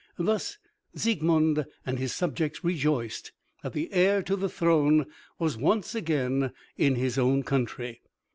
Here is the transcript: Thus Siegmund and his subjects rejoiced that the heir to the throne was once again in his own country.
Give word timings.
Thus 0.17 0.57
Siegmund 0.95 1.63
and 1.85 1.99
his 1.99 2.11
subjects 2.11 2.63
rejoiced 2.63 3.33
that 3.61 3.73
the 3.73 3.93
heir 3.93 4.23
to 4.23 4.35
the 4.35 4.49
throne 4.49 5.05
was 5.37 5.57
once 5.57 5.93
again 5.93 6.53
in 6.75 6.95
his 6.95 7.19
own 7.19 7.43
country. 7.43 8.01